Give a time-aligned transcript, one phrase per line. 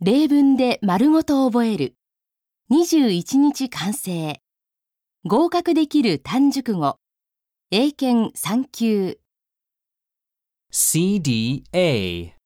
[0.00, 1.96] 例文で丸ごと覚える。
[2.70, 4.40] 21日完成。
[5.24, 7.00] 合格できる単熟語。
[7.72, 9.18] 英検3級。
[10.72, 12.37] CDA